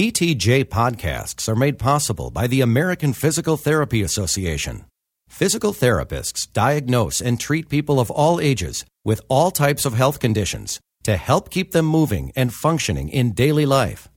[0.00, 4.86] PTJ podcasts are made possible by the American Physical Therapy Association.
[5.28, 10.80] Physical therapists diagnose and treat people of all ages with all types of health conditions
[11.02, 14.08] to help keep them moving and functioning in daily life.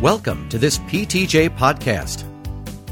[0.00, 2.24] Welcome to this PTJ podcast.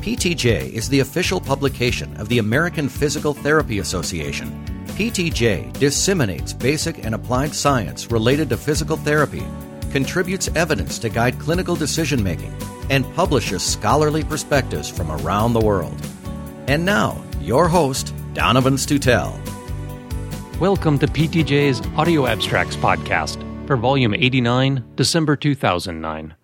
[0.03, 4.76] PTJ is the official publication of the American Physical Therapy Association.
[4.97, 9.45] PTJ disseminates basic and applied science related to physical therapy,
[9.91, 12.57] contributes evidence to guide clinical decision making,
[12.89, 15.95] and publishes scholarly perspectives from around the world.
[16.67, 19.39] And now, your host, Donovan Stutel.
[20.61, 23.37] Welcome to PTJ's Audio Abstracts podcast
[23.67, 26.35] for Volume 89, December 2009.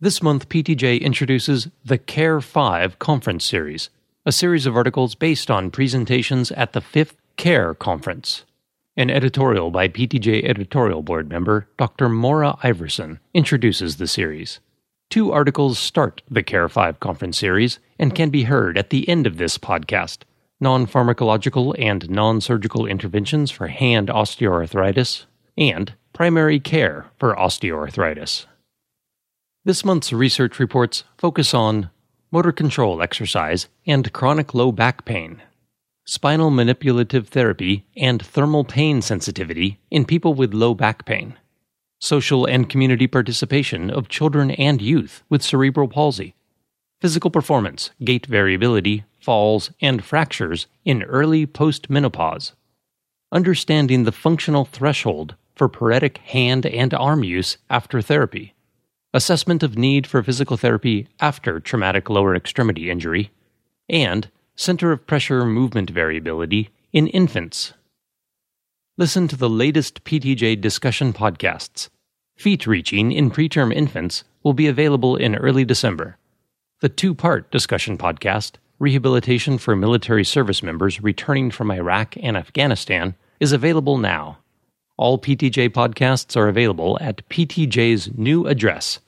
[0.00, 3.90] This month, PTJ introduces the CARE 5 Conference Series,
[4.24, 8.44] a series of articles based on presentations at the 5th CARE Conference.
[8.96, 12.08] An editorial by PTJ editorial board member Dr.
[12.08, 14.60] Maura Iversen introduces the series.
[15.08, 19.26] Two articles start the CARE 5 conference series and can be heard at the end
[19.26, 20.22] of this podcast
[20.60, 25.24] non pharmacological and non surgical interventions for hand osteoarthritis,
[25.56, 28.46] and primary care for osteoarthritis.
[29.64, 31.90] This month's research reports focus on
[32.30, 35.42] motor control exercise and chronic low back pain,
[36.10, 41.38] spinal manipulative therapy and thermal pain sensitivity in people with low back pain,
[42.00, 46.34] social and community participation of children and youth with cerebral palsy,
[47.00, 52.54] physical performance, gait variability, falls, and fractures in early postmenopause,
[53.30, 58.52] understanding the functional threshold for paretic hand and arm use after therapy.
[59.14, 63.30] Assessment of need for physical therapy after traumatic lower extremity injury,
[63.88, 64.28] and
[64.60, 67.72] center of pressure movement variability in infants.
[68.98, 71.88] Listen to the latest PTJ discussion podcasts.
[72.36, 76.18] Feet reaching in preterm infants will be available in early December.
[76.82, 83.14] The two part discussion podcast, Rehabilitation for Military Service Members Returning from Iraq and Afghanistan,
[83.40, 84.40] is available now.
[84.98, 89.00] All PTJ podcasts are available at PTJ's new address,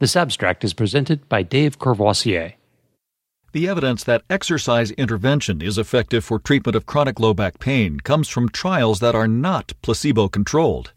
[0.00, 2.54] This abstract is presented by Dave Courvoisier.
[3.52, 8.28] The evidence that exercise intervention is effective for treatment of chronic low back pain comes
[8.28, 10.92] from trials that are not placebo controlled.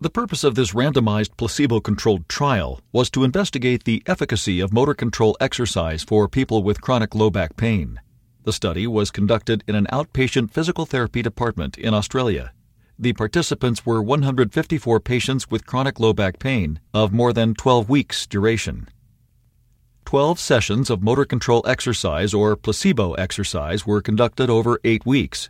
[0.00, 4.94] The purpose of this randomized placebo controlled trial was to investigate the efficacy of motor
[4.94, 8.00] control exercise for people with chronic low back pain.
[8.44, 12.52] The study was conducted in an outpatient physical therapy department in Australia.
[12.98, 18.26] The participants were 154 patients with chronic low back pain of more than 12 weeks
[18.26, 18.88] duration.
[20.04, 25.48] 12 sessions of motor control exercise or placebo exercise were conducted over 8 weeks.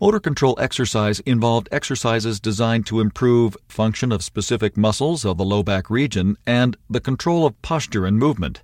[0.00, 5.64] Motor control exercise involved exercises designed to improve function of specific muscles of the low
[5.64, 8.62] back region and the control of posture and movement.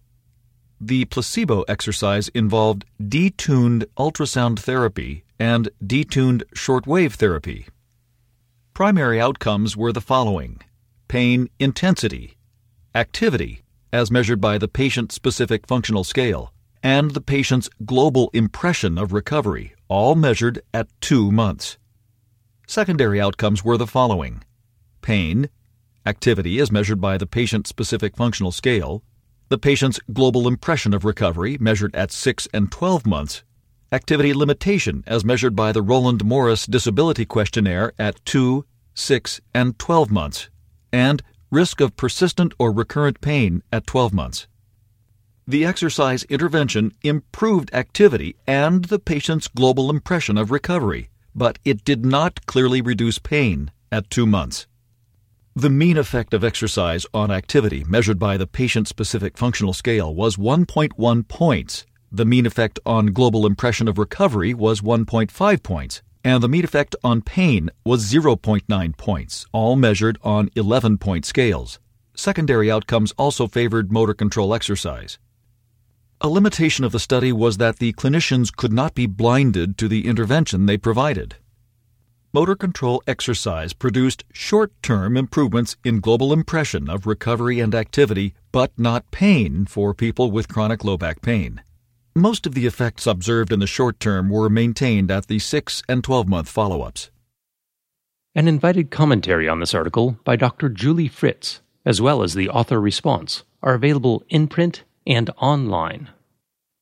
[0.80, 7.66] The placebo exercise involved detuned ultrasound therapy and detuned shortwave therapy.
[8.72, 10.60] Primary outcomes were the following
[11.08, 12.36] pain intensity,
[12.94, 13.63] activity,
[13.94, 19.72] as measured by the patient specific functional scale, and the patient's global impression of recovery,
[19.86, 21.78] all measured at two months.
[22.66, 24.42] Secondary outcomes were the following
[25.00, 25.48] pain,
[26.04, 29.04] activity as measured by the patient specific functional scale,
[29.48, 33.44] the patient's global impression of recovery measured at 6 and 12 months,
[33.92, 40.10] activity limitation as measured by the Roland Morris Disability Questionnaire at 2, 6, and 12
[40.10, 40.50] months,
[40.92, 41.22] and
[41.54, 44.46] risk of persistent or recurrent pain at 12 months.
[45.46, 52.04] The exercise intervention improved activity and the patient's global impression of recovery, but it did
[52.04, 54.66] not clearly reduce pain at 2 months.
[55.56, 60.36] The mean effect of exercise on activity measured by the patient specific functional scale was
[60.36, 66.48] 1.1 points the mean effect on global impression of recovery was 1.5 points, and the
[66.48, 71.78] mean effect on pain was 0.9 points, all measured on 11 point scales.
[72.16, 75.18] Secondary outcomes also favored motor control exercise.
[76.20, 80.06] A limitation of the study was that the clinicians could not be blinded to the
[80.06, 81.36] intervention they provided.
[82.32, 88.72] motor control exercise produced short term improvements in global impression of recovery and activity, but
[88.78, 91.62] not pain for people with chronic low back pain.
[92.16, 96.04] Most of the effects observed in the short term were maintained at the 6 and
[96.04, 97.10] 12 month follow ups.
[98.36, 100.68] An invited commentary on this article by Dr.
[100.68, 106.08] Julie Fritz, as well as the author response, are available in print and online.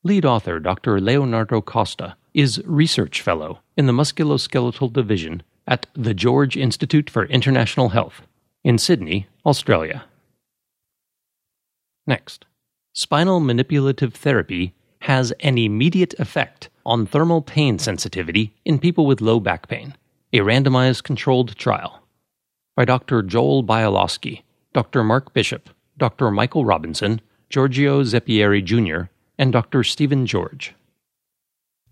[0.02, 1.00] Lead author Dr.
[1.00, 7.88] Leonardo Costa is Research Fellow in the Musculoskeletal Division at the George Institute for International
[7.88, 8.20] Health
[8.64, 10.04] in Sydney, Australia.
[12.06, 12.44] Next,
[12.92, 19.40] spinal manipulative therapy has an immediate effect on thermal pain sensitivity in people with low
[19.40, 19.96] back pain,
[20.32, 22.02] a randomized controlled trial.
[22.76, 23.22] By Dr.
[23.22, 25.02] Joel Bialosky, Dr.
[25.02, 25.68] Mark Bishop,
[25.98, 26.30] Dr.
[26.30, 27.20] Michael Robinson,
[27.50, 29.82] Giorgio Zeppieri Jr., and Dr.
[29.82, 30.74] Stephen George.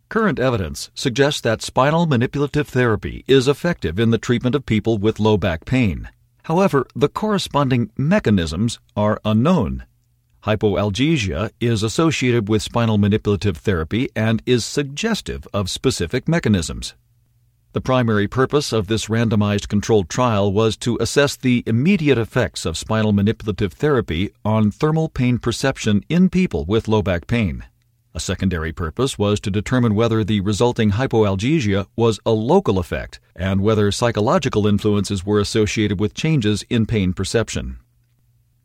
[0.09, 5.21] Current evidence suggests that spinal manipulative therapy is effective in the treatment of people with
[5.21, 6.09] low back pain.
[6.45, 9.85] However, the corresponding mechanisms are unknown.
[10.45, 16.95] Hypoalgesia is associated with spinal manipulative therapy and is suggestive of specific mechanisms.
[17.73, 22.79] The primary purpose of this randomized controlled trial was to assess the immediate effects of
[22.79, 27.65] spinal manipulative therapy on thermal pain perception in people with low back pain.
[28.15, 33.61] A secondary purpose was to determine whether the resulting hypoalgesia was a local effect and
[33.61, 37.79] whether psychological influences were associated with changes in pain perception.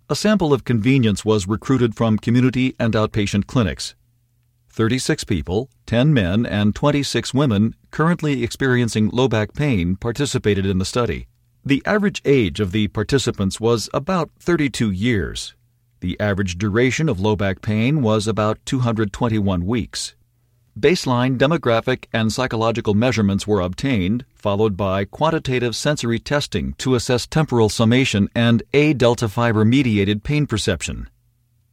[0.08, 3.96] A sample of convenience was recruited from community and outpatient clinics.
[4.70, 10.86] 36 people, 10 men and 26 women currently experiencing low back pain participated in the
[10.86, 11.26] study.
[11.66, 15.56] The average age of the participants was about 32 years.
[16.02, 20.14] The average duration of low back pain was about 221 weeks.
[20.78, 27.70] Baseline demographic and psychological measurements were obtained, followed by quantitative sensory testing to assess temporal
[27.70, 31.08] summation and A delta fiber mediated pain perception.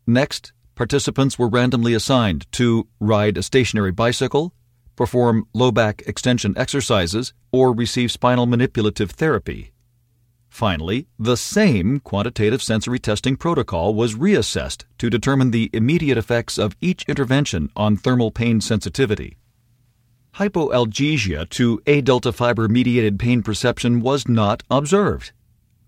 [0.06, 4.54] Next, participants were randomly assigned to ride a stationary bicycle,
[4.94, 9.71] perform low back extension exercises, or receive spinal manipulative therapy.
[10.52, 16.76] Finally, the same quantitative sensory testing protocol was reassessed to determine the immediate effects of
[16.78, 19.38] each intervention on thermal pain sensitivity.
[20.34, 25.32] Hypoalgesia to A delta fiber mediated pain perception was not observed.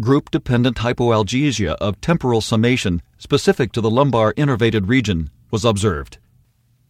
[0.00, 6.16] Group dependent hypoalgesia of temporal summation specific to the lumbar innervated region was observed.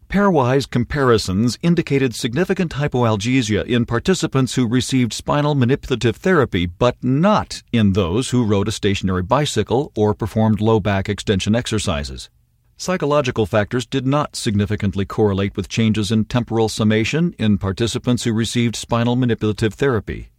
[0.08, 7.92] Pairwise comparisons indicated significant hypoalgesia in participants who received spinal manipulative therapy, but not in
[7.94, 12.30] those who rode a stationary bicycle or performed low back extension exercises.
[12.76, 18.76] Psychological factors did not significantly correlate with changes in temporal summation in participants who received
[18.76, 20.30] spinal manipulative therapy.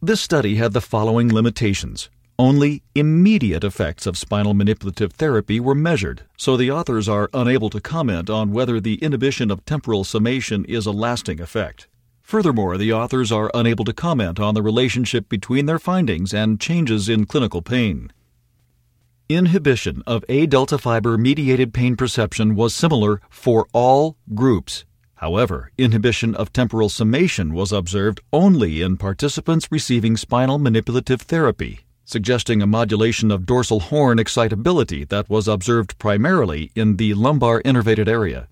[0.00, 2.10] This study had the following limitations.
[2.42, 7.80] Only immediate effects of spinal manipulative therapy were measured, so the authors are unable to
[7.80, 11.86] comment on whether the inhibition of temporal summation is a lasting effect.
[12.20, 17.08] Furthermore, the authors are unable to comment on the relationship between their findings and changes
[17.08, 18.10] in clinical pain.
[19.28, 24.84] Inhibition of A delta fiber mediated pain perception was similar for all groups.
[25.14, 32.62] However, inhibition of temporal summation was observed only in participants receiving spinal manipulative therapy suggesting
[32.62, 38.48] a modulation of dorsal horn excitability that was observed primarily in the lumbar innervated area.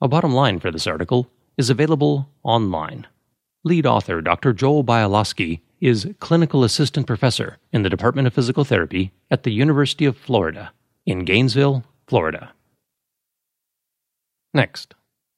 [0.00, 3.06] A bottom line for this article is available online.
[3.62, 4.52] Lead author Dr.
[4.52, 10.06] Joel Bialosky is clinical assistant professor in the Department of Physical Therapy at the University
[10.06, 10.72] of Florida
[11.06, 12.52] in Gainesville, Florida.
[14.54, 14.94] Next,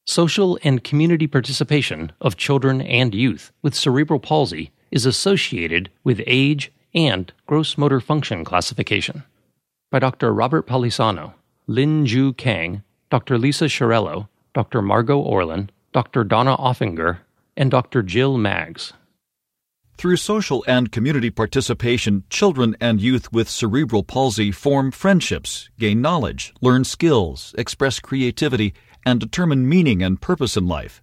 [0.06, 6.70] social and community participation of children and youth with cerebral palsy is associated with age
[6.94, 9.24] and Gross Motor Function Classification
[9.90, 10.32] by Dr.
[10.32, 11.34] Robert Palisano,
[11.66, 13.38] Lin Ju Kang, Dr.
[13.38, 14.82] Lisa Chiarello, Dr.
[14.82, 16.24] Margot Orlin, Dr.
[16.24, 17.18] Donna Oeffinger,
[17.56, 18.02] and Dr.
[18.02, 18.92] Jill Maggs.
[19.96, 26.52] Through social and community participation, children and youth with cerebral palsy form friendships, gain knowledge,
[26.60, 28.74] learn skills, express creativity,
[29.06, 31.00] and determine meaning and purpose in life.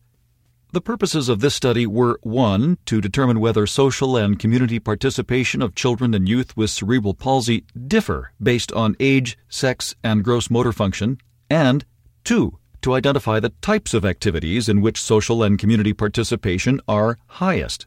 [0.74, 2.80] The purposes of this study were 1.
[2.88, 8.32] to determine whether social and community participation of children and youth with cerebral palsy differ
[8.42, 11.86] based on age, sex, and gross motor function, and
[12.24, 12.58] 2.
[12.82, 17.86] to identify the types of activities in which social and community participation are highest.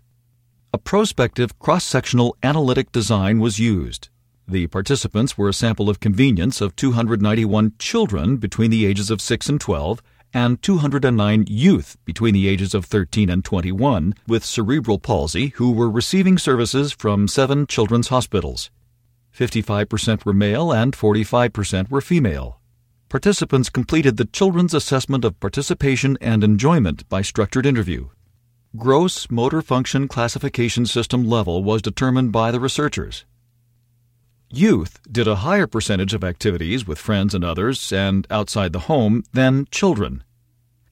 [0.73, 4.11] A prospective cross sectional analytic design was used.
[4.47, 9.49] The participants were a sample of convenience of 291 children between the ages of 6
[9.49, 10.01] and 12
[10.37, 15.89] and 209 youth between the ages of 13 and 21 with cerebral palsy who were
[15.91, 18.71] receiving services from seven children's hospitals.
[19.35, 22.61] 55% were male and 45% were female.
[23.09, 28.11] Participants completed the Children's Assessment of Participation and Enjoyment by structured interview.
[28.77, 33.25] Gross motor function classification system level was determined by the researchers.
[34.53, 39.25] Youth did a higher percentage of activities with friends and others and outside the home
[39.33, 40.23] than children.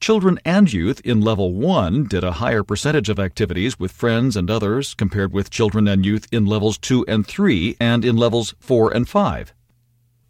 [0.01, 4.51] Children and youth in level 1 did a higher percentage of activities with friends and
[4.51, 8.93] others compared with children and youth in levels 2 and 3 and in levels 4
[8.93, 9.53] and 5.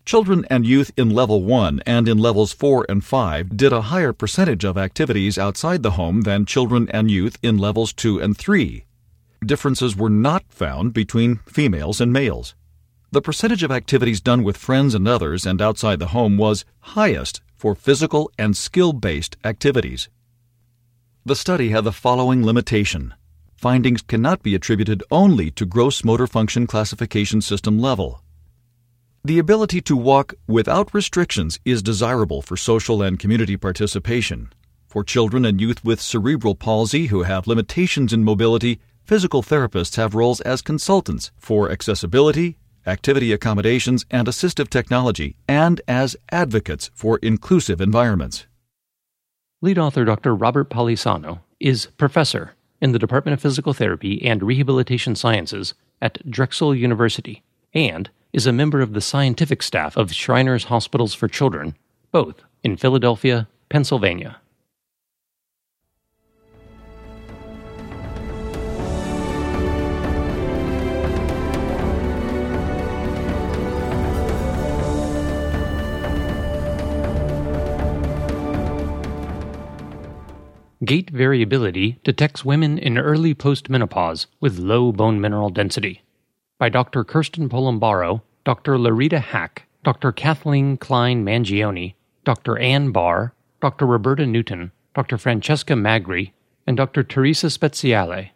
[0.06, 4.14] Children and youth in level 1 and in levels 4 and 5 did a higher
[4.14, 8.86] percentage of activities outside the home than children and youth in levels 2 and 3.
[9.44, 12.54] Differences were not found between females and males.
[13.16, 17.40] The percentage of activities done with friends and others and outside the home was highest
[17.56, 20.10] for physical and skill based activities.
[21.26, 23.14] The study had the following limitation
[23.56, 28.22] findings cannot be attributed only to gross motor function classification system level.
[29.24, 34.52] The ability to walk without restrictions is desirable for social and community participation.
[34.90, 40.16] For children and youth with cerebral palsy who have limitations in mobility, physical therapists have
[40.16, 47.82] roles as consultants for accessibility, activity accommodations, and assistive technology, and as advocates for inclusive
[47.82, 48.46] environments.
[49.62, 50.36] Lead author Dr.
[50.36, 56.76] Robert Palisano is professor in the Department of Physical Therapy and Rehabilitation Sciences at Drexel
[56.76, 57.42] University
[57.74, 61.76] and is a member of the scientific staff of Shriners Hospitals for Children,
[62.12, 64.38] both in Philadelphia, Pennsylvania.
[80.86, 86.04] Gait variability detects women in early postmenopause with low bone mineral density.
[86.60, 87.04] By Dr.
[87.04, 88.78] Kirsten Palombaro, Dr.
[88.78, 90.12] Laurita Hack, Dr.
[90.12, 92.60] Kathleen Kline Mangione, Dr.
[92.60, 93.88] Ann Barr, Dr.
[93.88, 95.18] Roberta Newton, Dr.
[95.18, 96.34] Francesca Magri,
[96.68, 97.04] and Dr.
[97.04, 98.30] Teresa Speziale.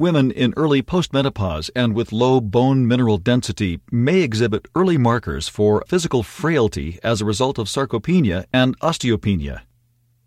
[0.00, 5.84] Women in early postmenopause and with low bone mineral density may exhibit early markers for
[5.86, 9.60] physical frailty as a result of sarcopenia and osteopenia.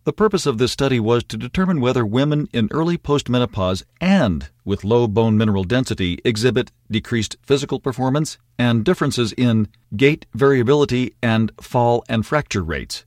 [0.09, 4.83] The purpose of this study was to determine whether women in early postmenopause and with
[4.83, 12.03] low bone mineral density exhibit decreased physical performance and differences in gait variability and fall
[12.09, 13.05] and fracture rates.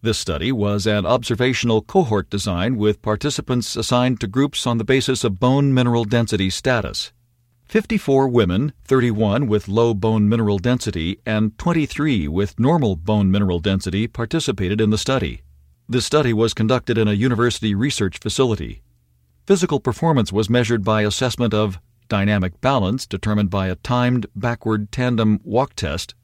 [0.00, 5.24] This study was an observational cohort design with participants assigned to groups on the basis
[5.24, 7.10] of bone mineral density status.
[7.64, 14.06] 54 women, 31 with low bone mineral density, and 23 with normal bone mineral density
[14.06, 15.42] participated in the study.
[15.90, 18.82] This study was conducted in a university research facility.
[19.46, 21.80] Physical performance was measured by assessment of
[22.10, 26.14] dynamic balance, determined by a timed backward tandem walk test,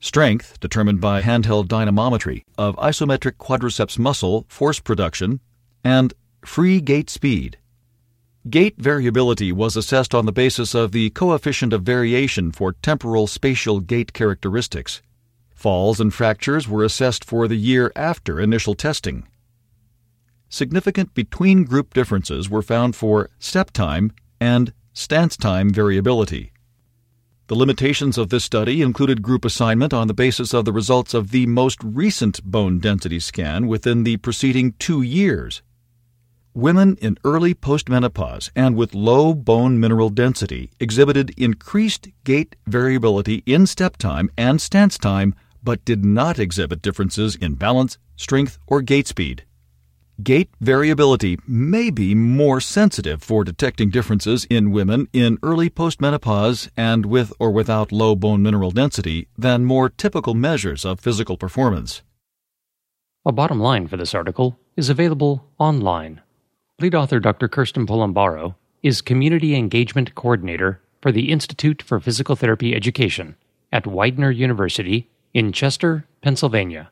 [0.00, 5.40] strength, determined by handheld dynamometry of isometric quadriceps muscle force production,
[5.82, 6.12] and
[6.44, 7.56] free gait speed.
[8.50, 13.80] Gait variability was assessed on the basis of the coefficient of variation for temporal spatial
[13.80, 15.00] gait characteristics.
[15.56, 19.26] Falls and fractures were assessed for the year after initial testing.
[20.50, 26.52] Significant between group differences were found for step time and stance time variability.
[27.46, 31.30] The limitations of this study included group assignment on the basis of the results of
[31.30, 35.62] the most recent bone density scan within the preceding two years.
[36.52, 43.66] Women in early postmenopause and with low bone mineral density exhibited increased gait variability in
[43.66, 45.34] step time and stance time
[45.66, 49.44] but did not exhibit differences in balance, strength, or gait speed.
[50.22, 57.04] Gait variability may be more sensitive for detecting differences in women in early postmenopause and
[57.04, 62.00] with or without low bone mineral density than more typical measures of physical performance.
[63.26, 66.22] A bottom line for this article is available online.
[66.80, 67.48] Lead author Dr.
[67.48, 68.54] Kirsten Palombaro
[68.84, 73.34] is Community Engagement Coordinator for the Institute for Physical Therapy Education
[73.72, 76.90] at Widener University in Chester, Pennsylvania.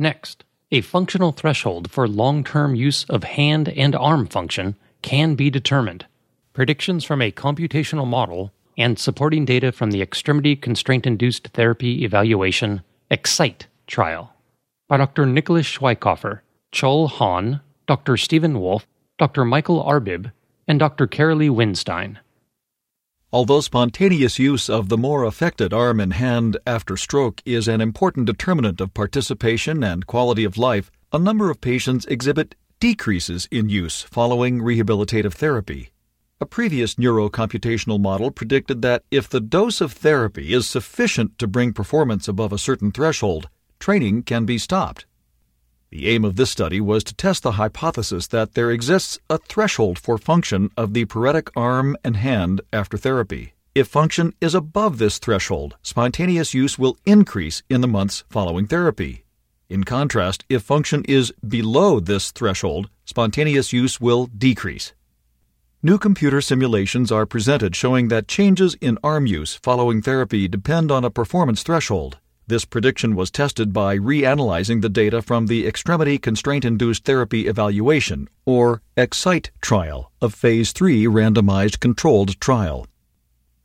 [0.00, 5.48] Next, a functional threshold for long term use of hand and arm function can be
[5.48, 6.06] determined.
[6.54, 12.82] Predictions from a computational model and supporting data from the Extremity Constraint Induced Therapy Evaluation
[13.12, 14.34] EXCITE trial
[14.88, 15.24] by Dr.
[15.24, 16.40] Nicholas Schweighofer,
[16.72, 18.16] Chol Han, Dr.
[18.16, 18.88] Stephen Wolf,
[19.18, 19.44] Dr.
[19.44, 20.32] Michael Arbib,
[20.66, 21.06] and Dr.
[21.06, 22.18] Carolee Winstein.
[23.30, 28.24] Although spontaneous use of the more affected arm and hand after stroke is an important
[28.24, 34.00] determinant of participation and quality of life, a number of patients exhibit decreases in use
[34.00, 35.90] following rehabilitative therapy.
[36.40, 41.74] A previous neurocomputational model predicted that if the dose of therapy is sufficient to bring
[41.74, 45.04] performance above a certain threshold, training can be stopped.
[45.90, 49.98] The aim of this study was to test the hypothesis that there exists a threshold
[49.98, 53.54] for function of the paretic arm and hand after therapy.
[53.74, 59.24] If function is above this threshold, spontaneous use will increase in the months following therapy.
[59.70, 64.92] In contrast, if function is below this threshold, spontaneous use will decrease.
[65.82, 71.04] New computer simulations are presented showing that changes in arm use following therapy depend on
[71.04, 72.18] a performance threshold.
[72.48, 78.26] This prediction was tested by reanalyzing the data from the Extremity Constraint Induced Therapy Evaluation,
[78.46, 82.86] or EXCITE trial, a Phase 3 randomized controlled trial.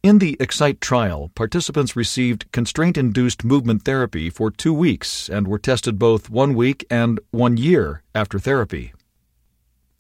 [0.04, 5.60] In the EXCITE trial, participants received constraint induced movement therapy for two weeks and were
[5.60, 8.92] tested both one week and one year after therapy.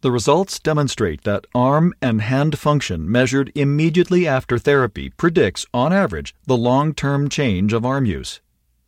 [0.01, 6.35] The results demonstrate that arm and hand function measured immediately after therapy predicts, on average,
[6.45, 8.41] the long term change of arm use.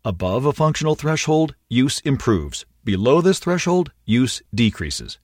[0.08, 2.64] Above a functional threshold, use improves.
[2.84, 5.18] Below this threshold, use decreases.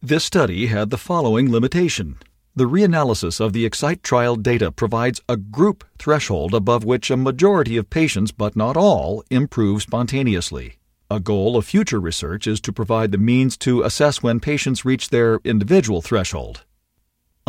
[0.00, 2.16] This study had the following limitation.
[2.56, 7.76] The reanalysis of the EXCITE trial data provides a group threshold above which a majority
[7.76, 10.78] of patients, but not all, improve spontaneously.
[11.10, 15.10] A goal of future research is to provide the means to assess when patients reach
[15.10, 16.64] their individual threshold.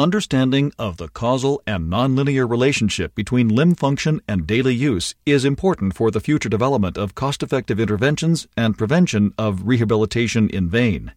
[0.01, 5.95] Understanding of the causal and nonlinear relationship between limb function and daily use is important
[5.95, 11.11] for the future development of cost effective interventions and prevention of rehabilitation in vain.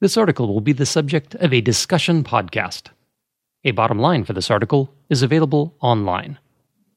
[0.00, 2.90] This article will be the subject of a discussion podcast.
[3.64, 6.38] A bottom line for this article is available online.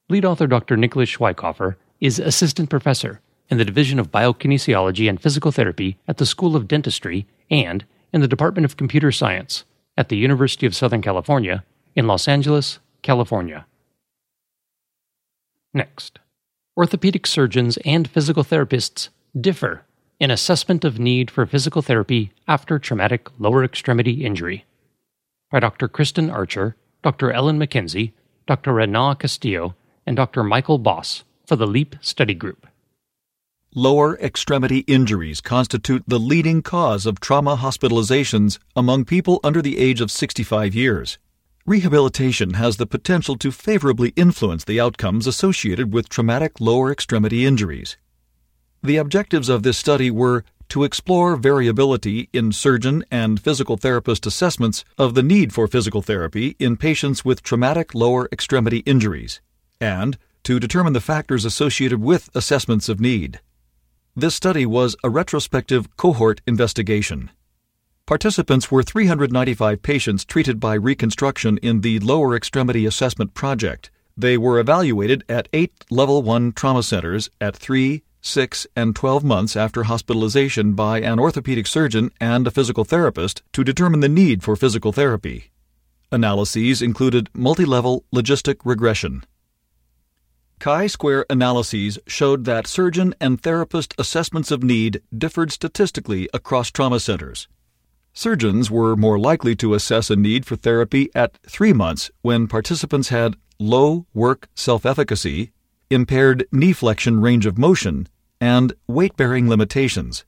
[0.08, 0.78] Lead author Dr.
[0.78, 6.28] Nicholas Schweighofer is assistant professor in the Division of Biokinesiology and Physical Therapy at the
[6.28, 9.66] School of Dentistry and in the Department of Computer Science
[10.02, 11.64] at the University of Southern California
[11.96, 13.68] in Los Angeles, California.
[15.76, 16.18] Next,
[16.76, 19.10] orthopedic surgeons and physical therapists
[19.40, 19.86] differ
[20.20, 24.66] in assessment of need for physical therapy after traumatic lower extremity injury.
[25.52, 25.88] By Dr.
[25.88, 27.32] Kristen Archer, Dr.
[27.32, 28.14] Ellen MacKenzie,
[28.48, 28.74] Dr.
[28.74, 29.76] Renan Castillo,
[30.08, 30.44] and Dr.
[30.44, 32.66] Michael Boss for the LEAP study group.
[33.76, 40.02] Lower extremity injuries constitute the leading cause of trauma hospitalizations among people under the age
[40.02, 41.18] of 65 years.
[41.66, 47.96] Rehabilitation has the potential to favorably influence the outcomes associated with traumatic lower extremity injuries.
[48.84, 54.84] The objectives of this study were to explore variability in surgeon and physical therapist assessments
[54.98, 59.40] of the need for physical therapy in patients with traumatic lower extremity injuries,
[59.80, 63.40] and to determine the factors associated with assessments of need.
[64.16, 67.32] This study was a retrospective cohort investigation.
[68.06, 73.90] Participants were 395 patients treated by reconstruction in the Lower Extremity Assessment Project.
[74.18, 79.56] They were evaluated at eight Level 1 trauma centers at 3, 6, and 12 months
[79.56, 84.58] after hospitalization by an orthopedic surgeon and a physical therapist to determine the need for
[84.58, 85.52] physical therapy.
[86.12, 89.24] Analyses included multi level logistic regression,
[90.62, 97.00] chi square analyses showed that surgeon and therapist assessments of need differed statistically across trauma
[97.00, 97.48] centers.
[98.14, 103.10] Surgeons were more likely to assess a need for therapy at three months when participants
[103.10, 105.52] had low work self efficacy,
[105.90, 108.08] impaired knee flexion range of motion,
[108.40, 110.26] and weight bearing limitations.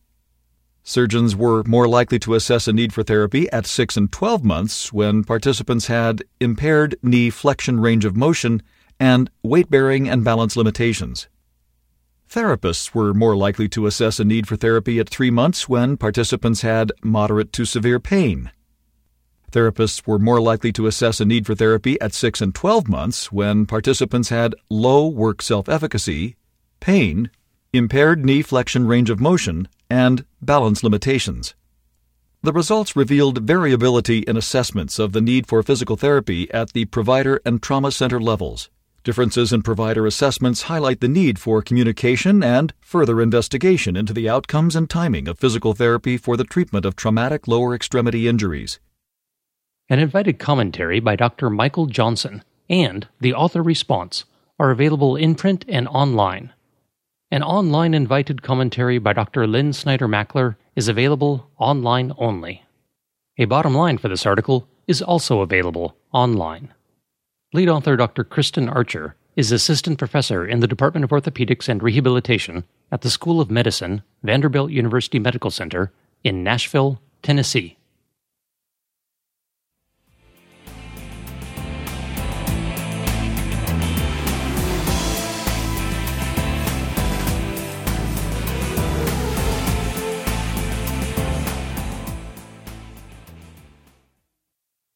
[0.82, 4.92] Surgeons were more likely to assess a need for therapy at 6 and 12 months
[4.92, 8.64] when participants had impaired knee flexion range of motion
[9.04, 11.28] and weight bearing and balance limitations.
[12.30, 16.62] Therapists were more likely to assess a need for therapy at three months when participants
[16.62, 18.52] had moderate to severe pain.
[19.52, 23.30] Therapists were more likely to assess a need for therapy at 6 and 12 months
[23.30, 26.38] when participants had low work self efficacy,
[26.80, 27.30] pain,
[27.74, 31.56] impaired knee flexion range of motion, and balance limitations.
[32.42, 37.42] The results revealed variability in assessments of the need for physical therapy at the provider
[37.46, 38.70] and trauma center levels.
[39.04, 44.78] Differences in provider assessments highlight the need for communication and further investigation into the outcomes
[44.78, 48.80] and timing of physical therapy for the treatment of traumatic lower extremity injuries.
[49.90, 51.50] An invited commentary by Dr.
[51.50, 54.24] Michael Johnson and the author response
[54.58, 56.54] are available in print and online.
[57.30, 59.46] An online invited commentary by Dr.
[59.48, 62.64] Lynn Snyder Mackler is available online only.
[63.38, 66.74] A bottom line for this article is also available online.
[67.56, 68.24] Lead author Dr.
[68.24, 73.40] Kristen Archer is assistant professor in the Department of Orthopedics and Rehabilitation at the School
[73.40, 75.92] of Medicine, Vanderbilt University Medical Center
[76.24, 77.78] in Nashville, Tennessee.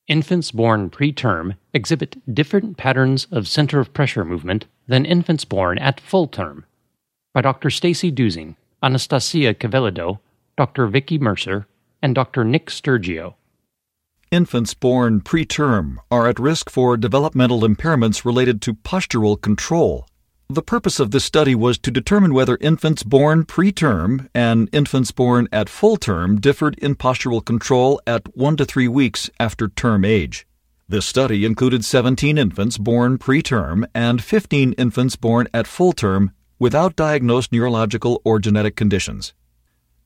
[0.08, 6.00] Infants born preterm exhibit different patterns of center of pressure movement than infants born at
[6.00, 6.66] full term.
[7.34, 7.70] By Dr.
[7.70, 10.20] Stacy Dusing, Anastasia Kyvelidou,
[10.56, 10.88] Dr.
[10.88, 11.68] Vicky Mercer,
[12.02, 12.46] and Dr.
[12.46, 13.34] Nick Stergiou.
[14.32, 20.08] Infants born preterm are at risk for developmental impairments related to postural control
[20.50, 25.46] the purpose of this study was to determine whether infants born preterm and infants born
[25.52, 30.48] at full term differed in postural control at 1 to 3 weeks after term age.
[30.88, 36.96] This study included 17 infants born preterm and 15 infants born at full term without
[36.96, 39.34] diagnosed neurological or genetic conditions.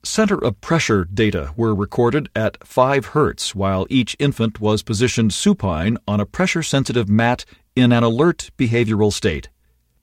[0.02, 5.98] Center of pressure data were recorded at 5 Hz while each infant was positioned supine
[6.08, 7.44] on a pressure sensitive mat
[7.76, 9.48] in an alert behavioral state.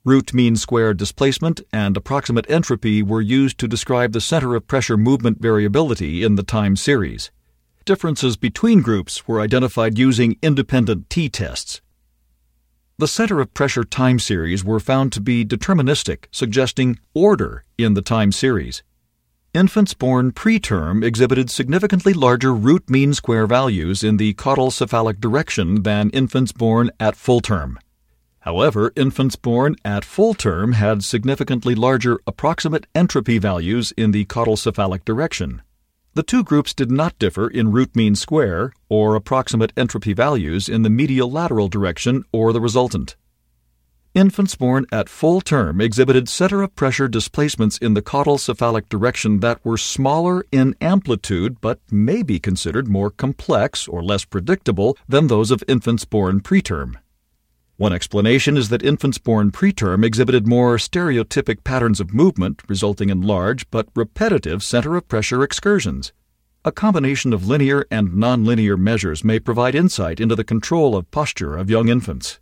[0.02, 4.96] Root mean square displacement and approximate entropy were used to describe the center of pressure
[4.96, 7.30] movement variability in the time series.
[7.84, 11.82] Differences between groups were identified using independent t tests.
[12.96, 18.00] The center of pressure time series were found to be deterministic, suggesting order in the
[18.00, 18.82] time series.
[19.52, 25.82] Infants born preterm exhibited significantly larger root mean square values in the caudal cephalic direction
[25.82, 27.78] than infants born at full term.
[28.40, 34.56] However, infants born at full term had significantly larger approximate entropy values in the caudal
[34.56, 35.60] cephalic direction.
[36.14, 40.82] The two groups did not differ in root mean square or approximate entropy values in
[40.82, 43.14] the medial lateral direction or the resultant.
[44.12, 49.38] Infants born at full term exhibited center of pressure displacements in the caudal cephalic direction
[49.40, 55.28] that were smaller in amplitude but may be considered more complex or less predictable than
[55.28, 56.96] those of infants born preterm.
[57.80, 63.22] One explanation is that infants born preterm exhibited more stereotypic patterns of movement, resulting in
[63.22, 66.12] large but repetitive center of pressure excursions.
[66.62, 71.56] A combination of linear and nonlinear measures may provide insight into the control of posture
[71.56, 72.38] of young infants.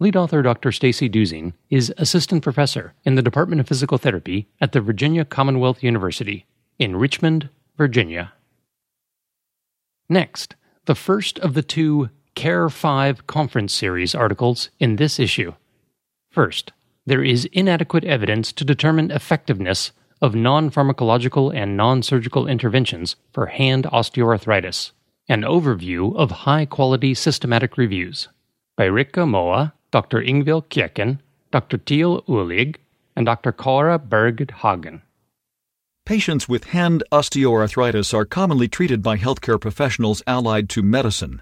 [0.00, 0.72] Lead author Dr.
[0.72, 5.80] Stacy Dusing is assistant professor in the Department of Physical Therapy at the Virginia Commonwealth
[5.80, 6.44] University
[6.76, 8.32] in Richmond, Virginia.
[10.08, 15.54] Next, the first of the two CARE 5 conference series articles in this issue.
[16.30, 16.72] First,
[17.06, 23.46] there is inadequate evidence to determine effectiveness of non pharmacological and non surgical interventions for
[23.46, 24.92] hand osteoarthritis.
[25.28, 28.28] An overview of high quality systematic reviews
[28.76, 30.20] by Rikke Moe, Dr.
[30.20, 31.20] Ingvild Kjeken,
[31.52, 31.78] Dr.
[31.78, 32.76] Til Uhlig,
[33.14, 33.52] and Dr.
[33.52, 35.02] Cora Berg Hagen.
[36.04, 41.40] Patients with hand osteoarthritis are commonly treated by healthcare professionals allied to medicine.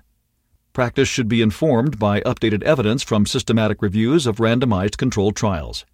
[0.72, 5.84] Practice should be informed by updated evidence from systematic reviews of randomized controlled trials.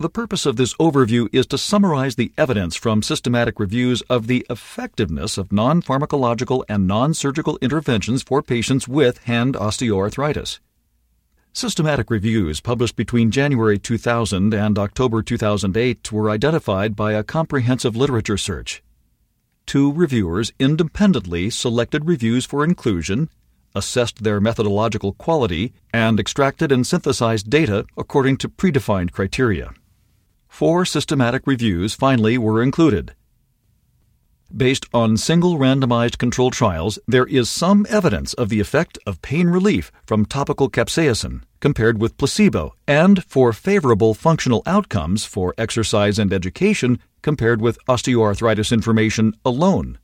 [0.00, 4.44] The purpose of this overview is to summarize the evidence from systematic reviews of the
[4.50, 10.58] effectiveness of non pharmacological and non surgical interventions for patients with hand osteoarthritis.
[11.52, 18.38] Systematic reviews published between January 2000 and October 2008 were identified by a comprehensive literature
[18.38, 18.82] search.
[19.66, 23.28] Two reviewers independently selected reviews for inclusion
[23.74, 29.72] assessed their methodological quality, and extracted and synthesized data according to predefined criteria.
[30.48, 33.14] Four systematic reviews finally were included.
[34.54, 39.46] Based on single randomized controlled trials, there is some evidence of the effect of pain
[39.46, 46.32] relief from topical capsaicin compared with placebo, and for favorable functional outcomes for exercise and
[46.32, 49.98] education compared with osteoarthritis information alone.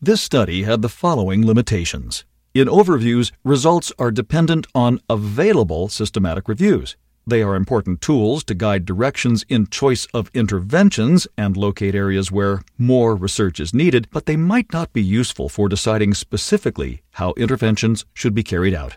[0.00, 2.24] This study had the following limitations.
[2.58, 6.96] In overviews, results are dependent on available systematic reviews.
[7.24, 12.62] They are important tools to guide directions in choice of interventions and locate areas where
[12.76, 18.04] more research is needed, but they might not be useful for deciding specifically how interventions
[18.12, 18.96] should be carried out.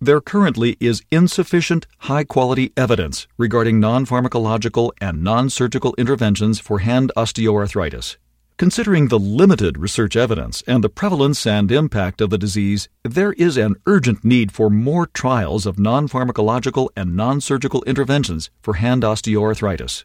[0.00, 6.80] There currently is insufficient high quality evidence regarding non pharmacological and non surgical interventions for
[6.80, 8.16] hand osteoarthritis.
[8.58, 13.56] Considering the limited research evidence and the prevalence and impact of the disease, there is
[13.56, 19.04] an urgent need for more trials of non pharmacological and non surgical interventions for hand
[19.04, 20.04] osteoarthritis.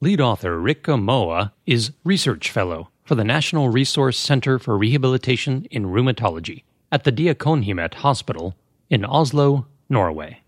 [0.00, 5.86] Lead author Rikke Moe is Research Fellow for the National Resource Center for Rehabilitation in
[5.86, 8.54] Rheumatology at the Diakonhjemmet Hospital
[8.88, 10.42] in Oslo, Norway.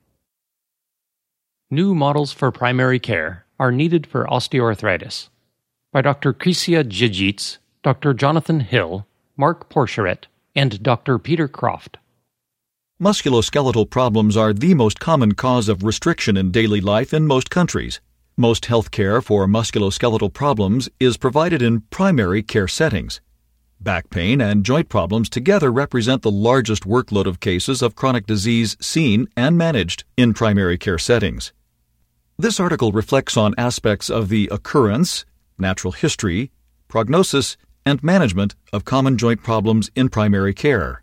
[1.72, 5.28] New models for primary care are needed for osteoarthritis
[5.94, 6.32] by Dr.
[6.32, 8.14] Krysia Dziedzic, Dr.
[8.14, 10.24] Jonathan Hill, Mark Porcheret,
[10.56, 11.20] and Dr.
[11.20, 11.98] Peter Croft.
[13.00, 18.00] Musculoskeletal problems are the most common cause of restriction in daily life in most countries.
[18.36, 23.20] Most health care for musculoskeletal problems is provided in primary care settings.
[23.78, 28.76] Back pain and joint problems together represent the largest workload of cases of chronic disease
[28.80, 31.52] seen and managed in primary care settings.
[32.36, 35.24] This article reflects on aspects of the occurrence,
[35.58, 36.50] natural history,
[36.88, 41.02] prognosis, and management of common joint problems in primary care.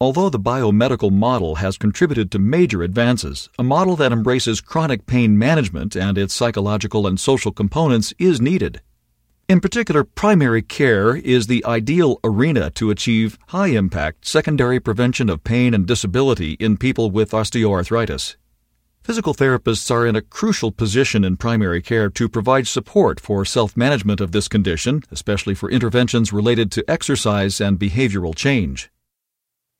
[0.00, 5.38] Although the biomedical model has contributed to major advances, a model that embraces chronic pain
[5.38, 8.80] management and its psychological and social components is needed.
[9.48, 15.44] In particular, primary care is the ideal arena to achieve high impact secondary prevention of
[15.44, 18.36] pain and disability in people with osteoarthritis.
[19.02, 23.76] Physical therapists are in a crucial position in primary care to provide support for self
[23.76, 28.90] management of this condition, especially for interventions related to exercise and behavioral change.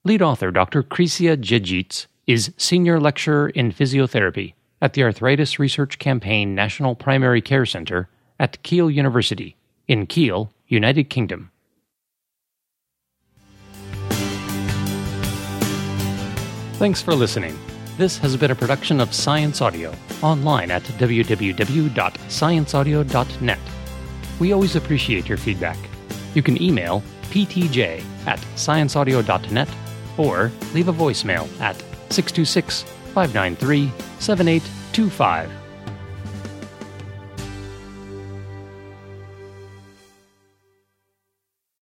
[0.04, 0.82] Lead author Dr.
[0.82, 7.64] Krysia Dziedzic is Senior Lecturer in Physiotherapy at the Arthritis Research Campaign National Primary Care
[7.64, 8.08] Center
[8.40, 9.56] at Keele University
[9.87, 11.52] in Keele, United Kingdom.
[16.80, 17.56] Thanks for listening.
[18.03, 23.59] This has been a production of Science Audio, online at www.scienceaudio.net.
[24.41, 25.79] We always appreciate your feedback.
[26.35, 29.69] You can email ptj at scienceaudio.net
[30.19, 31.77] or leave a voicemail at
[32.11, 32.83] 626
[33.15, 35.62] 593 7825.